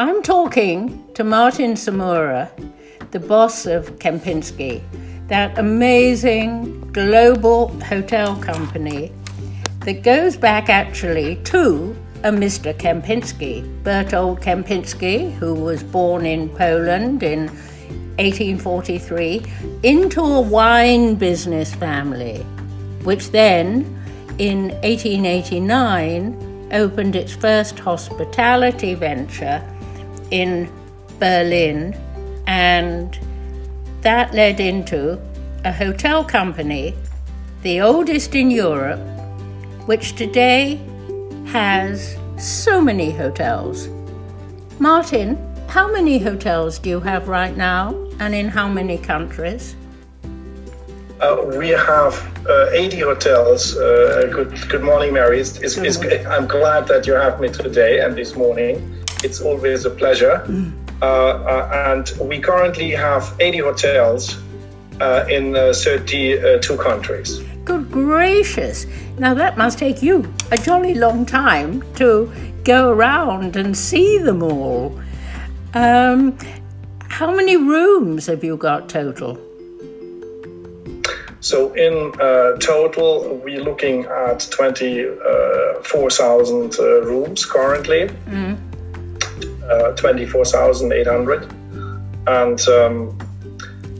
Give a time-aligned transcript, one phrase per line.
[0.00, 2.48] I'm talking to Martin Smura,
[3.10, 4.80] the boss of Kempinski,
[5.26, 9.10] that amazing global hotel company
[9.80, 12.72] that goes back actually to a Mr.
[12.78, 17.48] Kempinski, Berthold Kempinski, who was born in Poland in
[18.18, 19.42] 1843,
[19.82, 22.42] into a wine business family,
[23.02, 23.80] which then
[24.38, 29.60] in 1889 opened its first hospitality venture
[30.30, 30.70] in
[31.18, 31.94] Berlin,
[32.46, 33.18] and
[34.02, 35.20] that led into
[35.64, 36.94] a hotel company,
[37.62, 39.00] the oldest in Europe,
[39.86, 40.80] which today
[41.46, 43.88] has so many hotels.
[44.78, 45.36] Martin,
[45.68, 49.74] how many hotels do you have right now and in how many countries?
[51.20, 52.14] Uh, we have
[52.48, 53.76] uh, 80 hotels.
[53.76, 55.40] Uh, good, good morning, Mary.
[55.40, 59.04] It's, it's, it's, I'm glad that you have me today and this morning.
[59.24, 60.44] It's always a pleasure.
[60.46, 60.88] Mm.
[61.00, 64.36] Uh, uh, and we currently have 80 hotels
[65.00, 67.38] uh, in 32 countries.
[67.64, 68.84] Good gracious.
[69.16, 72.28] Now that must take you a jolly long time to
[72.64, 75.00] go around and see them all.
[75.74, 76.36] Um,
[77.08, 79.38] how many rooms have you got total?
[81.40, 88.08] So in uh, total, we're looking at 24,000 uh, rooms currently.
[88.26, 88.67] Mm
[89.70, 91.52] uh, 24,800.
[92.26, 93.18] And um,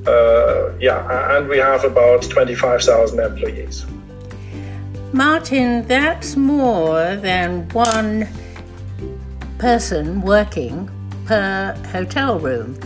[0.06, 3.86] uh, yeah, and we have about 25,000 employees.
[5.12, 8.28] Martin, that's more than one
[9.58, 10.88] person working
[11.24, 12.78] per hotel room.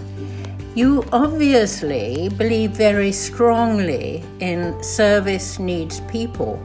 [0.75, 6.63] You obviously believe very strongly in service needs people.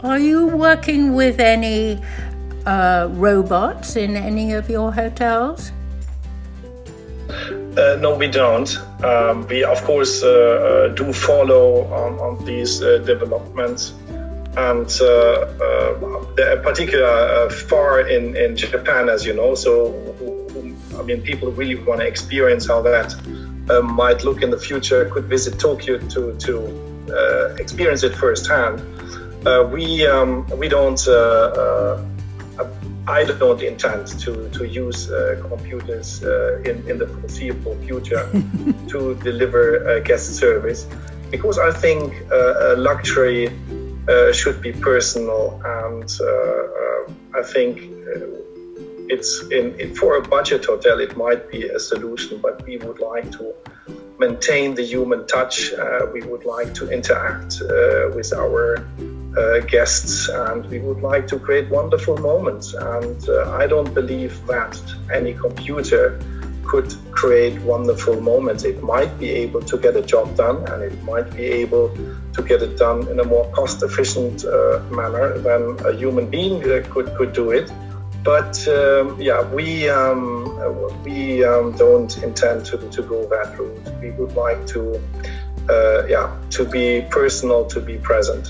[0.00, 1.98] Are you working with any
[2.66, 5.72] uh, robots in any of your hotels?
[7.28, 8.78] Uh, no, we don't.
[9.04, 13.92] Um, we, of course, uh, uh do follow on, on these uh, developments.
[14.56, 15.46] And uh,
[16.62, 19.92] particular far in, in Japan, as you know, so
[20.98, 23.14] I mean, people really want to experience how that
[23.84, 28.80] might look in the future, could visit Tokyo to, to experience it firsthand.
[29.70, 30.98] we, um, we don't
[33.08, 38.28] I don't intend to, to use uh, computers uh, in, in the foreseeable future
[38.88, 40.86] to deliver uh, guest service
[41.30, 43.48] because I think uh, luxury
[44.08, 47.78] uh, should be personal and uh, I think
[49.08, 52.98] it's in, in, for a budget hotel it might be a solution but we would
[52.98, 53.54] like to
[54.18, 55.70] maintain the human touch
[56.12, 57.60] we would like to interact
[58.16, 58.84] with our
[59.36, 62.74] uh, guests and we would like to create wonderful moments.
[62.74, 64.80] And uh, I don't believe that
[65.12, 66.18] any computer
[66.64, 68.64] could create wonderful moments.
[68.64, 71.96] It might be able to get a job done and it might be able
[72.32, 76.62] to get it done in a more cost efficient uh, manner than a human being
[76.64, 77.70] uh, could, could do it.
[78.24, 83.78] But um, yeah, we, um, we um, don't intend to, to go that route.
[84.00, 85.00] We would like to,
[85.70, 88.48] uh, yeah, to be personal, to be present.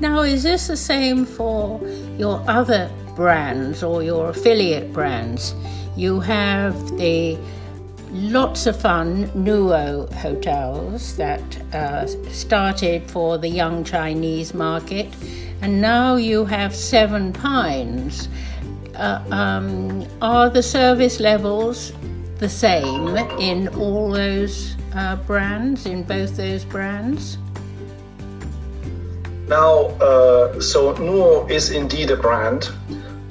[0.00, 1.80] Now, is this the same for
[2.16, 5.54] your other brands or your affiliate brands?
[5.96, 7.36] You have the
[8.12, 11.42] lots of fun Nuo hotels that
[11.74, 15.12] uh, started for the young Chinese market,
[15.62, 18.28] and now you have Seven Pines.
[18.94, 21.92] Uh, um, are the service levels
[22.38, 27.36] the same in all those uh, brands, in both those brands?
[29.48, 32.68] Now, uh, so Nuo is indeed a brand,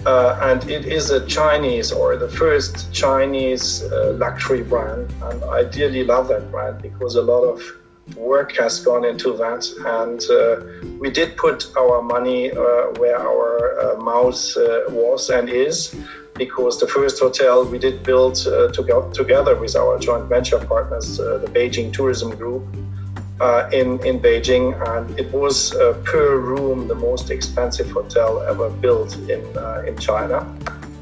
[0.04, 5.14] uh, and it is a Chinese or the first Chinese uh, luxury brand.
[5.22, 7.62] And I dearly love that brand because a lot of
[8.16, 9.70] work has gone into that.
[9.86, 12.56] And uh, we did put our money uh,
[12.98, 14.42] where our uh, mouth
[14.90, 15.96] was and is.
[16.34, 21.50] Because the first hotel we did build to together with our joint venture partners, the
[21.52, 22.64] Beijing Tourism Group,
[23.40, 28.70] uh, in, in Beijing, and it was uh, per room the most expensive hotel ever
[28.70, 30.46] built in, uh, in China.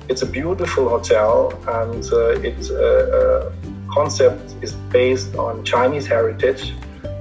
[0.09, 3.51] It's a beautiful hotel, and uh, its uh, uh,
[3.91, 6.73] concept is based on Chinese heritage.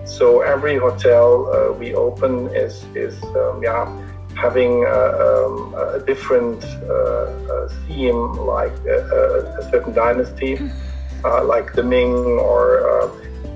[0.05, 3.87] So every hotel we open is, is um, yeah,
[4.35, 6.63] having um, a different
[7.87, 10.59] theme, like a, a certain dynasty,
[11.45, 12.65] like the Ming or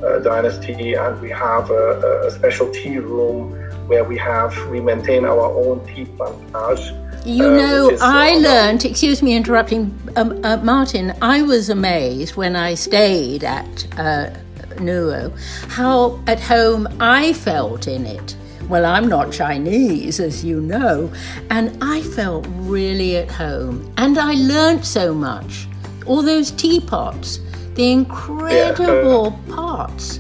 [0.03, 3.53] uh, dynasty, and we have a, a special tea room
[3.89, 6.93] where we have we maintain our own tea plantage.
[7.27, 8.85] You uh, know, is, I uh, learned.
[8.85, 11.15] Excuse me, interrupting, um, uh, Martin.
[11.21, 14.31] I was amazed when I stayed at uh,
[14.77, 15.37] Nuo
[15.69, 18.37] how at home I felt in it.
[18.69, 21.11] Well, I'm not Chinese, as you know,
[21.49, 23.93] and I felt really at home.
[23.97, 25.67] And I learnt so much.
[26.05, 27.41] All those teapots,
[27.79, 29.55] the incredible yeah.
[29.55, 30.19] pots.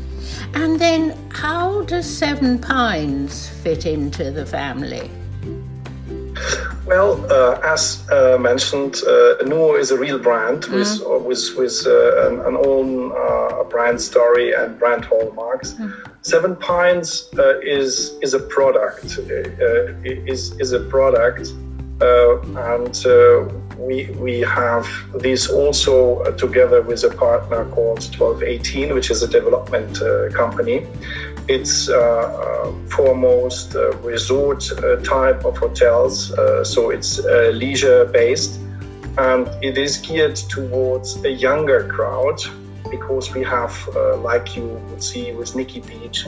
[0.54, 5.10] And then, how does Seven Pines fit into the family?
[6.86, 10.74] Well, uh, as uh, mentioned, uh, Nuo is a real brand mm.
[10.74, 15.74] with uh, with, with uh, an, an, own uh, brand story and brand hallmarks.
[15.74, 15.92] Mm.
[16.22, 17.28] Seven Pines
[17.62, 19.18] is is a product.
[20.04, 21.48] is is a product,
[22.00, 22.94] and
[23.78, 30.00] we we have this also together with a partner called 1218, which is a development
[30.34, 30.86] company.
[31.48, 34.70] It's uh, uh, foremost uh, resort
[35.02, 36.28] type of hotels,
[36.64, 38.60] so it's leisure based,
[39.16, 42.38] and it is geared towards a younger crowd
[42.90, 46.26] because we have, uh, like you would see with Nikki Beach,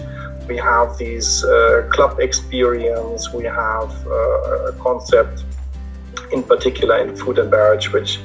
[0.49, 5.44] we have this uh, club experience, we have uh, a concept
[6.32, 8.21] in particular in food and beverage, which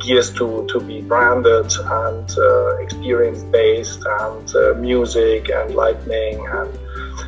[0.00, 6.78] gears to, to be branded and uh, experience based and uh, music and lightning and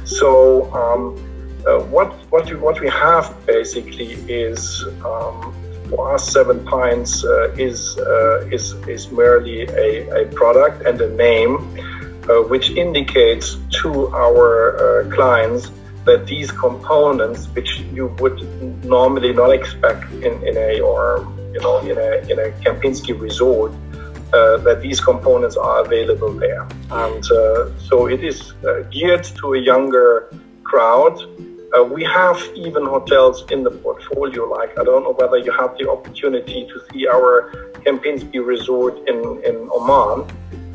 [0.04, 1.16] so um,
[1.66, 5.54] uh, what what we, what we have basically is um,
[5.88, 11.08] for us Seven Pines uh, is uh, is is merely a, a product and a
[11.16, 11.56] name
[12.28, 15.70] uh, which indicates to our clients
[16.04, 18.38] that these components which you would
[18.84, 23.72] normally not expect in, in a or you know, in a, in a Kempinski resort,
[24.32, 26.66] uh, that these components are available there.
[26.90, 30.28] And uh, so it is uh, geared to a younger
[30.64, 31.16] crowd.
[31.72, 35.76] Uh, we have even hotels in the portfolio, like I don't know whether you have
[35.78, 37.52] the opportunity to see our
[37.84, 40.28] Kempinski resort in, in Oman.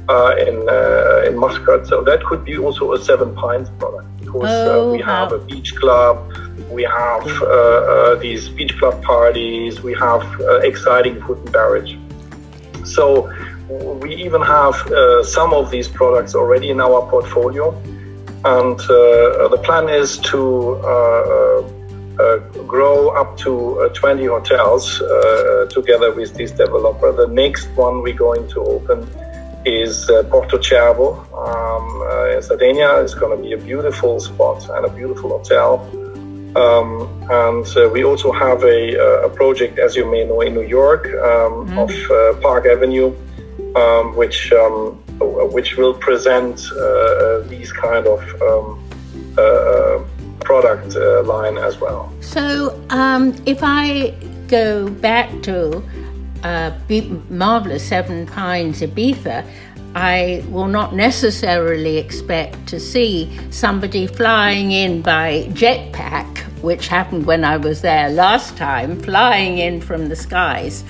[0.10, 4.68] Uh, in uh, in Muscat, so that could be also a Seven Pines product because
[4.70, 6.16] oh, we have a beach club,
[6.70, 11.98] we have uh, uh, these beach club parties, we have uh, exciting food and beverage.
[12.86, 13.04] So
[14.04, 14.76] we even have
[15.26, 17.76] some of these products already in our portfolio.
[18.46, 20.76] And the plan is to
[22.20, 22.38] uh,
[22.68, 27.12] grow up to uh, 20 hotels uh, together with this developer.
[27.14, 29.10] The next one we're going to open
[29.66, 32.09] is Porto Cervo um,
[32.40, 32.90] in Sardinia.
[33.04, 35.70] It's going to be a beautiful spot and a beautiful hotel.
[36.56, 36.90] Um,
[37.30, 40.68] and uh, we also have a, uh, a, project, as you may know, in New
[40.80, 41.78] York um, mm.
[41.84, 43.10] of uh, Park Avenue,
[43.76, 44.98] um, which um,
[45.56, 48.68] which will present uh, uh, these kind of um,
[49.38, 50.00] uh,
[50.40, 50.96] product
[51.34, 52.12] line as well.
[52.22, 52.44] So,
[52.90, 54.16] um, if I
[54.48, 55.84] go back to
[57.30, 59.46] marvelous Seven Pines Ibiza,
[59.96, 67.44] I will not necessarily expect to see somebody flying in by jetpack, which happened when
[67.44, 70.84] I was there last time, flying in from the skies.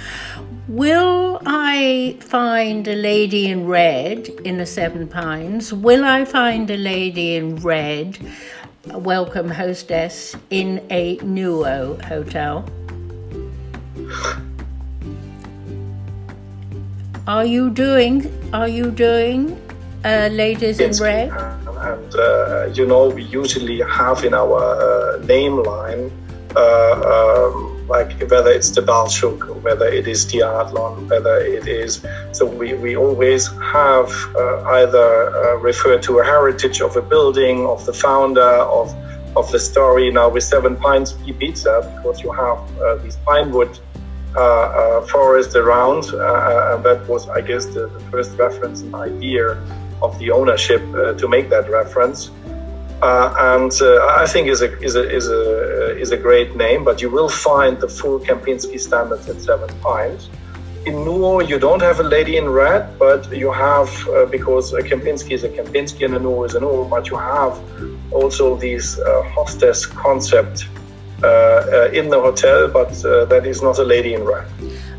[0.67, 5.73] Will I find a lady in red in the Seven Pines?
[5.73, 8.19] Will I find a lady in red,
[8.85, 12.69] welcome hostess, in a Nuo hotel?
[17.29, 18.25] Are you doing?
[18.53, 19.55] Are you doing,
[20.03, 21.29] uh, ladies in red?
[21.29, 26.11] And uh, you know, we usually have in our uh, name line,
[26.55, 32.03] uh, um, like whether it's the Baltschug, whether it is the Adlon, whether it is.
[32.31, 37.67] So we, we always have uh, either uh, refer to a heritage of a building,
[37.67, 38.91] of the founder, of
[39.35, 40.09] of the story.
[40.09, 42.57] Now with Seven Pines Ibiza, because you have
[43.03, 43.77] these pine wood
[45.07, 46.05] forest around.
[46.13, 49.61] Uh, and that was, I guess, the, the, first reference and idea
[50.01, 50.81] of the ownership
[51.17, 52.31] to make that reference.
[53.01, 53.71] and
[54.21, 57.29] I think is a, is, a, is, a, is a great name, but you will
[57.29, 60.29] find the full Kempinski standards at Seven Pines.
[60.85, 64.81] In Nuo, you don't have a lady in red, but you have, uh, because a
[64.81, 67.59] Kempinski is a Kempinski and a Nuo is a Nuo, but you have
[68.13, 70.78] also these uh, hostess concept uh, uh,
[71.93, 74.47] in the hotel, but uh, that is not a lady in red.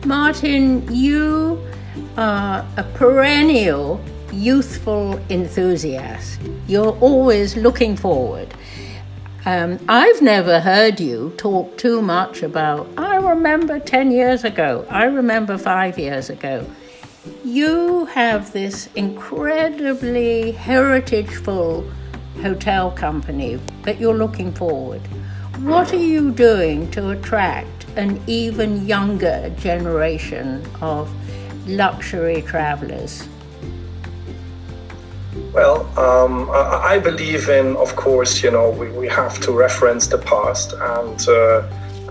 [0.04, 1.62] Martin, you
[2.16, 4.00] are a perennial
[4.32, 6.40] youthful enthusiast.
[6.66, 8.54] You're always looking forward.
[9.46, 15.04] Um, I've never heard you talk too much about, I remember 10 years ago, I
[15.04, 16.66] remember five years ago.
[17.42, 21.90] You have this incredibly heritageful
[22.42, 25.00] hotel company that you're looking forward.
[25.62, 31.12] What are you doing to attract an even younger generation of
[31.68, 33.28] luxury travelers?
[35.52, 40.16] Well, um, I believe in, of course, you know, we, we have to reference the
[40.16, 41.62] past and uh,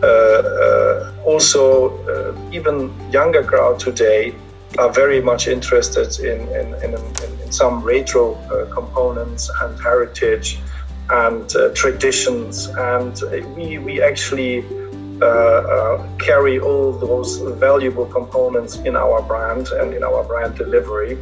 [0.04, 4.36] uh, uh, also uh, even younger crowd today
[4.78, 10.60] are very much interested in, in, in, in some retro uh, components and heritage
[11.10, 12.68] and uh, traditions.
[12.68, 13.20] And
[13.56, 14.64] we, we actually
[15.22, 21.18] uh, uh, carry all those valuable components in our brand and in our brand delivery.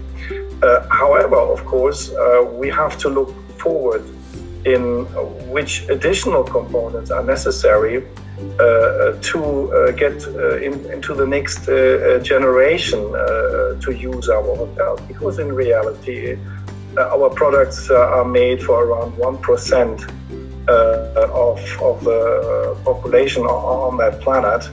[0.62, 4.04] Uh, however, of course, uh, we have to look forward
[4.66, 5.06] in
[5.50, 8.06] which additional components are necessary
[8.60, 10.22] uh, to get
[10.62, 11.66] in, into the next
[12.24, 13.00] generation
[13.82, 15.00] to use our hotel.
[15.08, 16.38] Because in reality,
[16.98, 20.28] our products are made for around 1%
[20.70, 24.70] uh, of, of the population on that planet.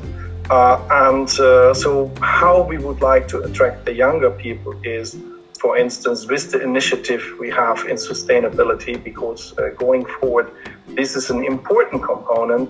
[0.50, 5.16] Uh, and uh, so, how we would like to attract the younger people is,
[5.59, 10.50] for instance, with the initiative we have in sustainability, because going forward,
[10.88, 12.69] this is an important component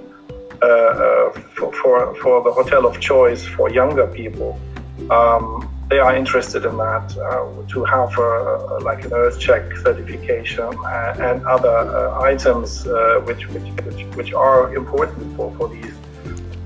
[0.62, 4.60] uh, for, for, for, the hotel of choice for younger people.
[5.10, 11.20] Um, they are interested in that uh, to have uh, like an EarthCheck certification and,
[11.20, 15.94] and other uh, items uh, which, which, which, which, are important for, for these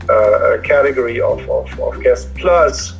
[0.08, 2.30] uh, category of, of, of guests.
[2.37, 2.94] Plus,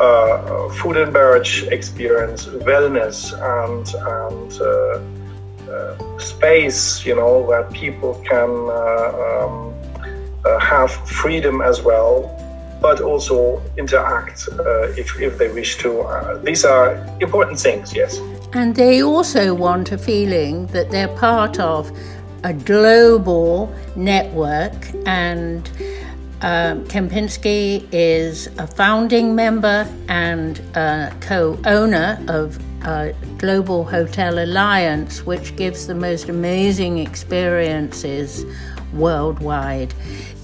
[0.00, 4.52] uh, food and beverage experience, wellness, and, and
[6.20, 9.74] space, you know, where people can um,
[10.60, 12.34] have freedom as well
[12.80, 16.00] but also interact uh, if, if they wish to.
[16.00, 18.18] Uh, these are important things, yes.
[18.52, 21.90] And they also want a feeling that they're part of
[22.44, 24.72] a global network,
[25.06, 25.68] and
[26.40, 30.60] um, Kempinski is a founding member and
[31.20, 38.44] co owner of a Global Hotel Alliance, which gives the most amazing experiences
[38.92, 39.92] worldwide.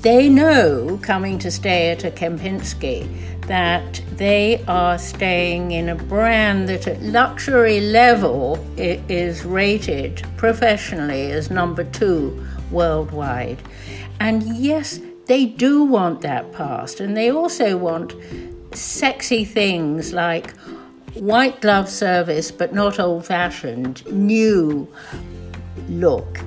[0.05, 3.09] They know coming to stay at a Kempinski
[3.47, 11.51] that they are staying in a brand that at luxury level is rated professionally as
[11.51, 13.63] number two worldwide.
[14.21, 18.13] And yes, they do want that past, and they also want
[18.77, 20.55] sexy things like
[21.15, 24.87] white glove service, but not old fashioned, new
[25.89, 26.41] look.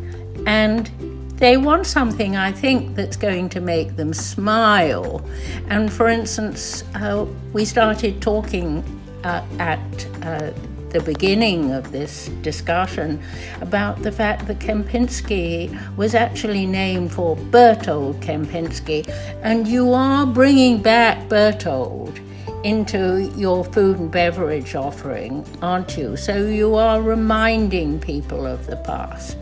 [0.46, 5.24] And they want something, I think, that's going to make them smile.
[5.70, 8.84] And for instance, uh, we started talking
[9.24, 10.52] uh, at uh,
[10.90, 13.22] the beginning of this discussion
[13.62, 19.08] about the fact that Kempinski was actually named for Berthold Kempinski,
[19.44, 22.20] and you are bringing back Berthold
[22.64, 26.18] into your food and beverage offering, aren't you?
[26.18, 29.38] So you are reminding people of the past.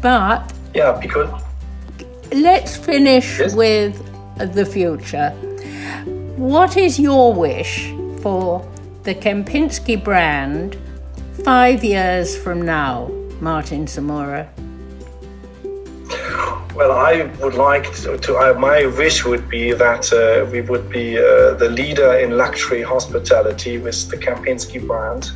[0.00, 1.28] But yeah, because.
[2.32, 3.54] Let's finish yes?
[3.54, 3.94] with
[4.54, 5.30] the future.
[6.36, 8.68] What is your wish for
[9.04, 10.76] the Kempinski brand
[11.44, 13.08] five years from now,
[13.40, 14.48] Martin Smura?
[16.74, 20.90] Well, I would like to, to uh, my wish would be that uh, we would
[20.90, 25.30] be uh, the leader in luxury hospitality with the Kempinski brand,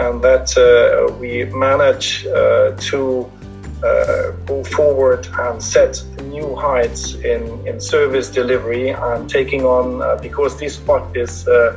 [0.00, 3.30] and that uh, we manage uh, to
[3.84, 10.16] uh, move forward and set new heights in, in service delivery and taking on, uh,
[10.16, 11.76] because this spot is uh,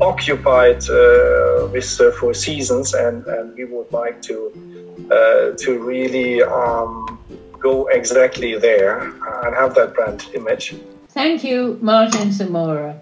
[0.00, 4.52] occupied uh, with uh, Four Seasons, and, and we would like to
[5.10, 7.18] uh, to really um,
[7.58, 10.74] go exactly there and have that brand image.
[11.08, 13.00] Thank you, Martin Smura.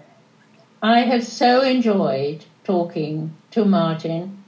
[0.81, 4.38] I have so enjoyed talking to Martin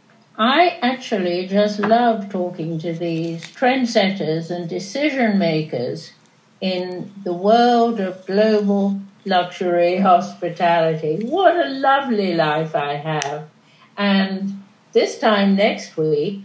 [0.43, 6.13] I actually just love talking to these trendsetters and decision makers
[6.59, 11.23] in the world of global luxury hospitality.
[11.27, 13.49] What a lovely life I have.
[13.95, 16.39] And this time next week,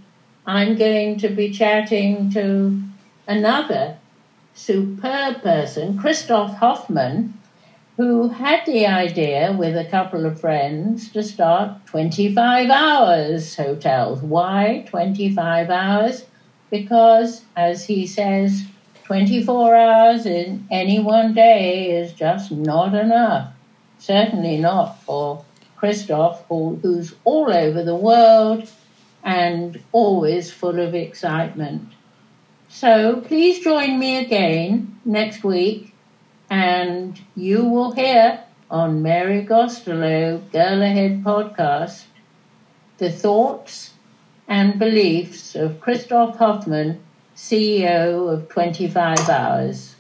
[0.45, 2.79] I'm going to be chatting to
[3.27, 3.97] another
[4.53, 7.33] superb person, Christoph Hoffmann,
[7.97, 14.21] who had the idea with a couple of friends to start 25 hours hotels.
[14.21, 16.25] Why 25 hours?
[16.71, 18.65] Because, as he says,
[19.05, 23.53] 24 hours in any one day is just not enough.
[23.99, 25.45] Certainly not for
[25.77, 28.71] Christoph, who's all over the world
[29.25, 31.93] and always full of excitement.
[32.69, 35.95] So please join me again next week,
[36.49, 42.05] and you will hear on Mary Gostelow Girl Ahead podcast
[42.99, 43.95] the thoughts
[44.49, 47.01] and beliefs of Christoph Hoffmann,
[47.35, 49.96] CEO of 25 Hours.